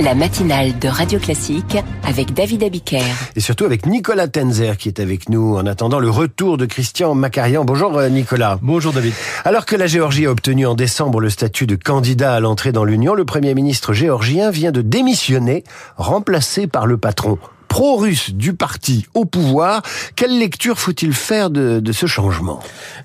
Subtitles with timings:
[0.00, 3.02] La matinale de Radio Classique avec David Abiker.
[3.34, 7.16] Et surtout avec Nicolas Tenzer qui est avec nous en attendant le retour de Christian
[7.16, 7.64] Macarian.
[7.64, 8.60] Bonjour euh, Nicolas.
[8.62, 9.12] Bonjour David.
[9.44, 12.84] Alors que la Géorgie a obtenu en décembre le statut de candidat à l'entrée dans
[12.84, 15.64] l'Union, le Premier ministre géorgien vient de démissionner,
[15.96, 17.38] remplacé par le patron
[17.68, 19.82] pro-russe du parti au pouvoir.
[20.16, 22.60] Quelle lecture faut-il faire de, de, ce changement?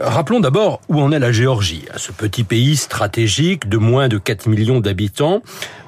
[0.00, 1.84] Rappelons d'abord où en est la Géorgie.
[1.96, 5.42] Ce petit pays stratégique de moins de 4 millions d'habitants,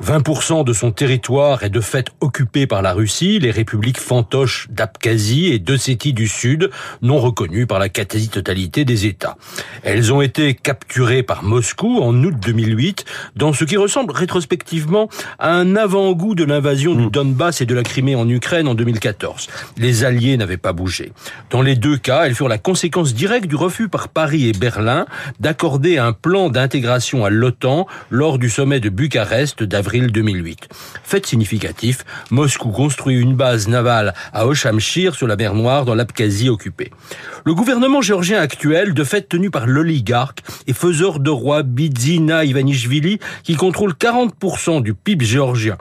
[0.05, 5.47] 20% de son territoire est de fait occupé par la Russie, les républiques fantoches d'Abkhazie
[5.47, 6.71] et d'Ossétie du Sud,
[7.03, 9.37] non reconnues par la quasi-totalité des États.
[9.83, 15.09] Elles ont été capturées par Moscou en août 2008 dans ce qui ressemble rétrospectivement
[15.41, 19.49] à un avant-goût de l'invasion du Donbass et de la Crimée en Ukraine en 2014.
[19.79, 21.13] Les Alliés n'avaient pas bougé.
[21.51, 25.07] Dans les deux cas, elles furent la conséquence directe du refus par Paris et Berlin
[25.41, 30.69] d'accorder un plan d'intégration à l'OTAN lors du sommet de Bucarest d'avril 2008.
[31.03, 36.51] Fait significatif, Moscou construit une base navale à Ochamchir sur la mer Noire dans l'Abkhazie
[36.51, 36.91] occupée.
[37.45, 43.19] Le gouvernement géorgien actuel, de fait tenu par l'oligarque et faiseur de roi Bidzina Ivanishvili,
[43.43, 45.79] qui contrôle 40% du PIB géorgien,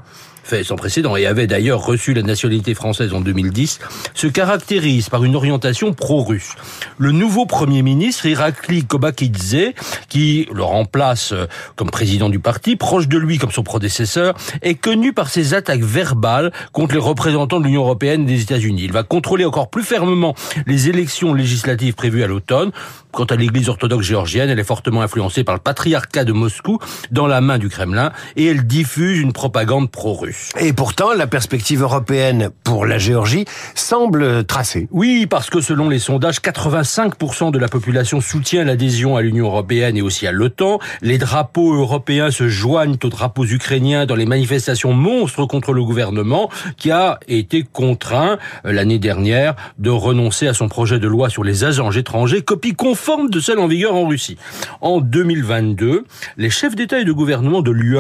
[0.48, 3.80] fait sans précédent et avait d'ailleurs reçu la nationalité française en 2010,
[4.14, 6.54] se caractérise par une orientation pro-russe.
[6.98, 9.74] Le nouveau Premier ministre, Irakli Kobakidze,
[10.08, 14.76] qui le remplace euh, comme président du parti, proche de lui comme son prédécesseur, est
[14.76, 18.84] connu par ses attaques verbales contre les représentants de l'Union européenne et des États-Unis.
[18.86, 20.34] Il va contrôler encore plus fermement
[20.66, 22.72] les élections législatives prévues à l'automne.
[23.12, 26.80] Quant à l'Église orthodoxe géorgienne, elle est fortement influencée par le patriarcat de Moscou
[27.12, 30.37] dans la main du Kremlin et elle diffuse une propagande pro-russe.
[30.60, 34.88] Et pourtant, la perspective européenne pour la Géorgie semble tracée.
[34.92, 39.98] Oui, parce que selon les sondages, 85% de la population soutient l'adhésion à l'Union européenne
[39.98, 40.80] et aussi à l'OTAN.
[41.02, 46.50] Les drapeaux européens se joignent aux drapeaux ukrainiens dans les manifestations monstres contre le gouvernement
[46.78, 51.44] qui a été contraint euh, l'année dernière de renoncer à son projet de loi sur
[51.44, 54.38] les agents étrangers, copie conforme de celle en vigueur en Russie.
[54.82, 56.06] En 2022,
[56.38, 57.98] les chefs d'État et de gouvernement de l'UE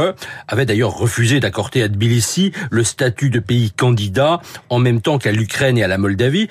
[0.47, 2.26] avaient d'ailleurs refusé d'accorder à Tbilissi
[2.69, 6.47] le statut de pays candidat en même temps qu'à l'Ukraine et à la Moldavie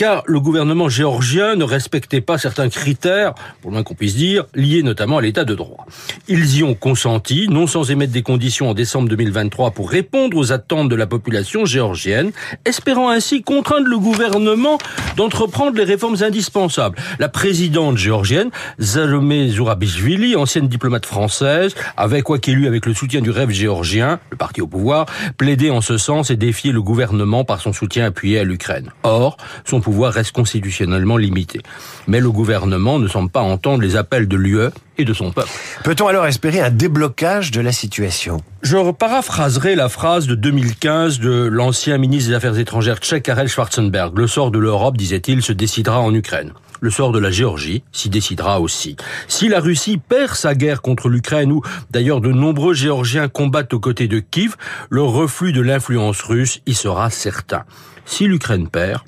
[0.00, 4.46] car le gouvernement géorgien ne respectait pas certains critères, pour le moins qu'on puisse dire,
[4.54, 5.84] liés notamment à l'état de droit.
[6.26, 10.52] Ils y ont consenti, non sans émettre des conditions en décembre 2023 pour répondre aux
[10.52, 12.32] attentes de la population géorgienne,
[12.64, 14.78] espérant ainsi contraindre le gouvernement
[15.18, 16.96] d'entreprendre les réformes indispensables.
[17.18, 18.48] La présidente géorgienne,
[18.80, 24.38] Zalomé Zourabishvili, ancienne diplomate française, avait, quoi qu'élue avec le soutien du rêve géorgien, le
[24.38, 25.04] parti au pouvoir,
[25.36, 28.92] plaidé en ce sens et défié le gouvernement par son soutien appuyé à l'Ukraine.
[29.02, 29.36] Or,
[29.66, 31.60] son pouvoir reste constitutionnellement limité.
[32.06, 35.50] Mais le gouvernement ne semble pas entendre les appels de l'UE et de son peuple.
[35.82, 38.40] Peut-on alors espérer un déblocage de la situation?
[38.62, 44.16] Je paraphraserai la phrase de 2015 de l'ancien ministre des Affaires étrangères tchèque Karel Schwarzenberg.
[44.16, 48.08] Le sort de l'Europe, disait-il, se décidera en Ukraine le sort de la Géorgie s'y
[48.08, 48.96] décidera aussi.
[49.28, 53.80] Si la Russie perd sa guerre contre l'Ukraine, où d'ailleurs de nombreux Géorgiens combattent aux
[53.80, 54.56] côtés de Kiev,
[54.88, 57.64] le reflux de l'influence russe y sera certain.
[58.06, 59.02] Si l'Ukraine perd,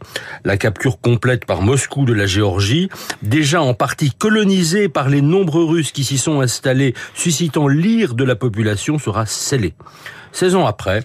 [0.45, 2.89] la capture complète par Moscou de la Géorgie,
[3.23, 8.23] déjà en partie colonisée par les nombreux Russes qui s'y sont installés, suscitant l'ire de
[8.23, 9.75] la population, sera scellée.
[10.33, 11.05] 16 ans après,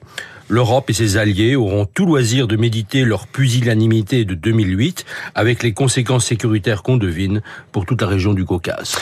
[0.50, 5.74] l'Europe et ses alliés auront tout loisir de méditer leur pusillanimité de 2008 avec les
[5.74, 7.41] conséquences sécuritaires qu'on devine
[7.72, 8.97] pour toute la région du Caucase.